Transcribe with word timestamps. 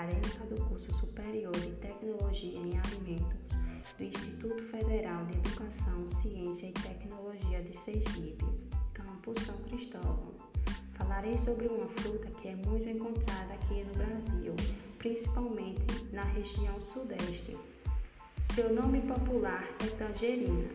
acadêmica 0.00 0.46
do 0.46 0.56
curso 0.64 0.90
superior 0.98 1.52
de 1.52 1.72
Tecnologia 1.72 2.58
em 2.58 2.78
Alimentos 2.78 3.40
do 3.98 4.04
Instituto 4.04 4.62
Federal 4.70 5.26
de 5.26 5.36
Educação, 5.36 6.10
Ciência 6.22 6.68
e 6.68 6.72
Tecnologia 6.72 7.62
de 7.62 7.76
Sergipe, 7.76 8.46
campus 8.94 9.42
São 9.44 9.56
Cristóvão. 9.58 10.32
Falarei 10.94 11.36
sobre 11.38 11.66
uma 11.66 11.86
fruta 11.86 12.30
que 12.40 12.48
é 12.48 12.56
muito 12.56 12.88
encontrada 12.88 13.52
aqui 13.52 13.84
no 13.84 13.92
Brasil, 13.92 14.54
principalmente 14.98 15.82
na 16.12 16.22
região 16.22 16.80
sudeste. 16.80 17.56
Seu 18.54 18.72
nome 18.72 19.02
popular 19.02 19.68
é 19.84 19.86
tangerina. 19.96 20.70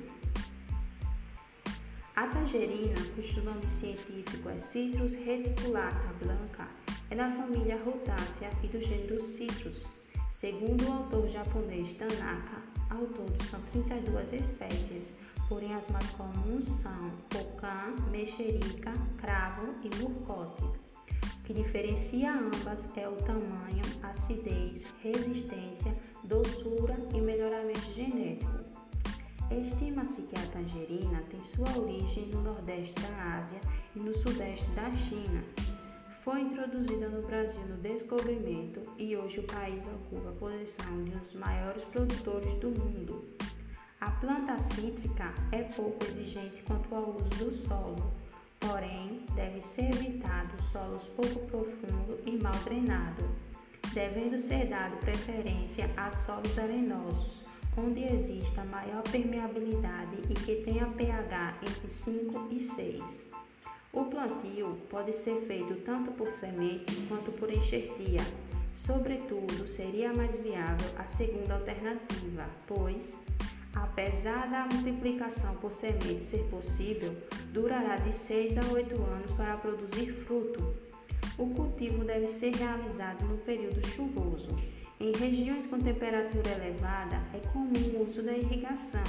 A 2.16 2.28
tangerina, 2.28 2.96
cujo 3.16 3.42
nome 3.42 3.68
científico 3.68 4.50
é 4.50 4.60
Citrus 4.60 5.14
reticulata 5.14 6.14
blanca, 6.24 6.70
é 7.10 7.16
da 7.16 7.30
família 7.32 7.82
Rutácea 7.84 8.50
e 8.64 8.68
do 8.68 8.80
gênero 8.82 9.24
Citrus. 9.24 9.86
Segundo 10.32 10.88
o 10.88 10.94
autor 10.94 11.28
japonês 11.30 11.98
Tanaka, 11.98 12.62
ao 12.90 13.06
todo 13.06 13.44
são 13.46 13.60
32 13.72 14.34
espécies, 14.34 15.04
porém 15.48 15.74
as 15.74 15.88
mais 15.90 16.10
comuns 16.12 16.68
são 16.82 17.12
pocã, 17.30 17.94
mexerica, 18.12 18.94
cravo 19.18 19.76
e 19.84 20.02
murcote. 20.02 20.64
O 20.64 21.44
que 21.46 21.54
diferencia 21.54 22.34
ambas 22.34 22.90
é 22.98 23.08
o 23.08 23.16
tamanho, 23.18 23.84
acidez, 24.02 24.84
resistência, 25.02 25.96
doçura 26.24 26.96
e 27.14 27.22
melhoramento 27.22 27.94
genético. 27.94 28.66
Estima-se 29.52 30.24
que 30.24 30.40
a 30.40 30.48
tangerina 30.52 31.22
tem 31.30 31.40
sua 31.56 31.80
origem 31.80 32.26
no 32.30 32.42
nordeste 32.42 32.94
da 33.00 33.38
Ásia 33.38 33.62
e 33.96 34.00
no 34.00 34.14
sudeste 34.18 34.66
da 34.72 34.90
China. 34.96 35.44
Foi 36.26 36.42
introduzida 36.42 37.08
no 37.08 37.22
Brasil 37.22 37.62
no 37.68 37.78
descobrimento 37.78 38.82
e 38.98 39.16
hoje 39.16 39.42
o 39.42 39.44
país 39.44 39.86
ocupa 39.86 40.30
a 40.30 40.34
posição 40.34 41.04
de 41.04 41.12
um 41.12 41.20
dos 41.20 41.36
maiores 41.36 41.84
produtores 41.84 42.52
do 42.56 42.70
mundo. 42.72 43.24
A 44.02 44.10
planta 44.10 44.58
cítrica 44.58 45.32
é 45.52 45.62
pouco 45.62 46.04
exigente 46.04 46.64
quanto 46.64 46.96
ao 46.96 47.12
uso 47.12 47.46
do 47.46 47.68
solo, 47.68 48.12
porém 48.60 49.24
deve 49.36 49.62
ser 49.62 49.94
evitado 49.94 50.60
solos 50.72 51.04
pouco 51.10 51.46
profundos 51.46 52.26
e 52.26 52.42
mal 52.42 52.56
drenados, 52.64 53.28
devendo 53.94 54.40
ser 54.40 54.66
dado 54.66 54.98
preferência 54.98 55.88
a 55.96 56.10
solos 56.10 56.58
arenosos, 56.58 57.44
onde 57.78 58.04
exista 58.04 58.64
maior 58.64 59.04
permeabilidade 59.04 60.18
e 60.28 60.34
que 60.34 60.56
tenha 60.64 60.88
pH 60.88 61.60
entre 61.62 61.94
5 61.94 62.48
e 62.50 62.64
6. 62.64 63.45
O 63.96 64.04
plantio 64.04 64.78
pode 64.90 65.14
ser 65.14 65.40
feito 65.48 65.74
tanto 65.86 66.12
por 66.12 66.30
semente 66.30 67.02
quanto 67.08 67.32
por 67.32 67.50
enxertia. 67.50 68.20
Sobretudo, 68.74 69.70
seria 69.70 70.14
mais 70.14 70.36
viável 70.36 70.90
a 70.98 71.06
segunda 71.06 71.54
alternativa, 71.54 72.46
pois, 72.68 73.16
apesar 73.74 74.52
da 74.52 74.68
multiplicação 74.76 75.56
por 75.56 75.72
semente 75.72 76.26
ser 76.26 76.44
possível, 76.50 77.16
durará 77.54 77.96
de 77.96 78.14
6 78.14 78.58
a 78.58 78.74
8 78.74 79.02
anos 79.02 79.32
para 79.32 79.56
produzir 79.56 80.12
fruto. 80.26 80.76
O 81.38 81.48
cultivo 81.52 82.04
deve 82.04 82.28
ser 82.28 82.54
realizado 82.54 83.24
no 83.24 83.38
período 83.38 83.88
chuvoso. 83.88 84.50
Em 85.00 85.14
regiões 85.14 85.68
com 85.68 85.80
temperatura 85.80 86.52
elevada, 86.52 87.22
é 87.34 87.40
comum 87.48 87.72
o 87.94 88.10
uso 88.10 88.22
da 88.22 88.34
irrigação. 88.34 89.04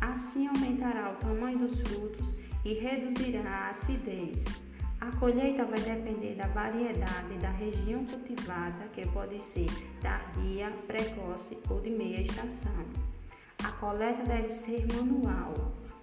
Assim 0.00 0.46
aumentará 0.46 1.10
o 1.10 1.16
tamanho 1.16 1.58
dos 1.58 1.80
frutos 1.80 2.43
e 2.64 2.74
reduzirá 2.74 3.48
a 3.50 3.70
acidez. 3.70 4.44
A 5.00 5.10
colheita 5.16 5.64
vai 5.64 5.80
depender 5.80 6.34
da 6.34 6.46
variedade 6.46 7.34
da 7.40 7.50
região 7.50 8.04
cultivada, 8.06 8.88
que 8.94 9.06
pode 9.08 9.38
ser 9.38 9.66
tardia, 10.00 10.70
precoce 10.86 11.58
ou 11.68 11.80
de 11.80 11.90
meia 11.90 12.22
estação. 12.22 12.84
A 13.62 13.70
coleta 13.72 14.22
deve 14.22 14.52
ser 14.52 14.86
manual. 14.94 15.52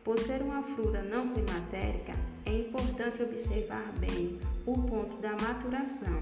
Por 0.03 0.17
ser 0.19 0.41
uma 0.41 0.63
fruta 0.63 1.01
não 1.03 1.29
climatérica, 1.29 2.13
é 2.45 2.59
importante 2.59 3.21
observar 3.21 3.91
bem 4.00 4.39
o 4.66 4.73
ponto 4.83 5.16
da 5.21 5.31
maturação. 5.31 6.21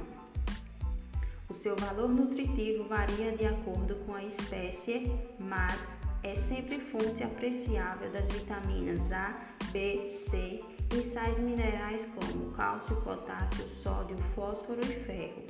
O 1.49 1.53
seu 1.53 1.75
valor 1.78 2.09
nutritivo 2.09 2.83
varia 2.85 3.35
de 3.35 3.45
acordo 3.45 3.95
com 4.05 4.13
a 4.13 4.23
espécie, 4.23 5.11
mas 5.39 5.97
é 6.24 6.35
sempre 6.35 6.80
fonte 6.80 7.24
apreciável 7.24 8.12
das 8.12 8.28
vitaminas 8.28 9.12
A, 9.12 9.40
B, 9.72 10.09
C 10.09 10.59
e 10.91 11.02
sais 11.02 11.38
minerais 11.38 12.06
como 12.16 12.52
cálcio, 12.52 12.96
potássio, 12.97 13.63
sódio, 13.66 14.18
fósforo 14.35 14.81
e 14.81 14.85
ferro. 14.85 15.44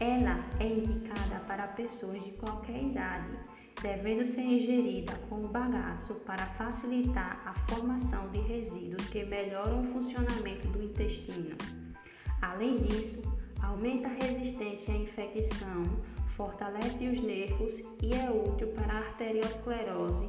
Ela 0.00 0.44
é 0.58 0.66
indicada 0.66 1.40
para 1.46 1.66
pessoas 1.68 2.22
de 2.24 2.32
qualquer 2.32 2.82
idade, 2.82 3.38
devendo 3.82 4.24
ser 4.24 4.42
ingerida 4.42 5.14
com 5.28 5.44
o 5.44 5.48
bagaço 5.48 6.14
para 6.26 6.46
facilitar 6.46 7.42
a 7.44 7.54
formação 7.70 8.28
de 8.30 8.40
resíduos 8.40 9.08
que 9.08 9.24
melhoram 9.24 9.82
o 9.82 9.92
funcionamento 9.92 10.68
do 10.68 10.82
intestino. 10.82 11.56
Além 12.40 12.76
disso, 12.76 13.22
aumenta 13.62 14.08
a 14.08 14.12
resistência 14.12 14.94
à 14.94 14.96
infecção, 14.96 15.84
fortalece 16.42 17.06
os 17.08 17.20
nervos 17.22 17.78
e 18.02 18.12
é 18.14 18.28
útil 18.28 18.66
para 18.72 18.92
a 18.92 18.98
arteriosclerose. 18.98 20.28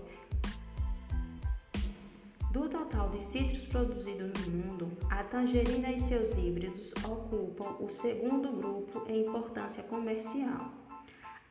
Do 2.51 2.69
total 2.69 3.09
de 3.09 3.23
citros 3.23 3.65
produzidos 3.65 4.45
no 4.45 4.51
mundo, 4.51 4.91
a 5.09 5.23
tangerina 5.23 5.91
e 5.91 5.99
seus 5.99 6.29
híbridos 6.37 6.93
ocupam 7.03 7.77
o 7.79 7.89
segundo 7.89 8.51
grupo 8.51 9.03
em 9.09 9.25
importância 9.25 9.81
comercial. 9.81 10.71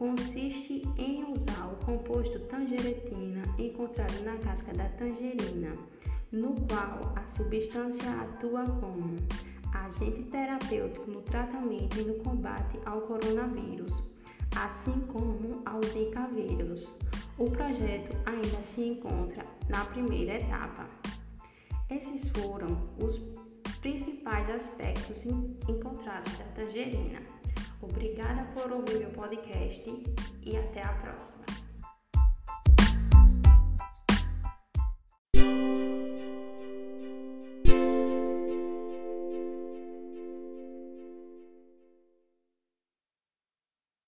consiste 0.00 0.82
em 0.96 1.30
usar 1.30 1.66
o 1.66 1.84
composto 1.84 2.40
tangeretina 2.46 3.42
encontrado 3.58 4.24
na 4.24 4.34
casca 4.38 4.72
da 4.72 4.88
tangerina, 4.88 5.76
no 6.32 6.54
qual 6.62 7.12
a 7.14 7.36
substância 7.36 8.10
atua 8.10 8.64
como 8.64 9.16
agente 9.74 10.22
terapêutico 10.30 11.10
no 11.10 11.20
tratamento 11.20 12.00
e 12.00 12.04
no 12.04 12.14
combate 12.24 12.80
ao 12.86 13.02
coronavírus, 13.02 13.92
assim 14.56 14.98
como 15.12 15.60
ao 15.66 15.82
Zika 15.82 16.28
vírus. 16.28 16.88
O 17.36 17.50
projeto 17.50 18.16
ainda 18.24 18.62
se 18.62 18.80
encontra 18.80 19.42
na 19.68 19.84
primeira 19.84 20.40
etapa. 20.40 20.88
Esses 21.90 22.26
foram 22.30 22.68
os 22.98 23.18
principais 23.80 24.48
aspectos 24.48 25.26
encontrados 25.68 26.38
da 26.38 26.44
tangerina. 26.54 27.39
Obrigada 27.82 28.44
por 28.54 28.70
ouvir 28.72 28.98
meu 28.98 29.10
podcast 29.10 29.84
e 30.42 30.56
até 30.56 30.82
a 30.82 30.92
próxima. 30.94 31.49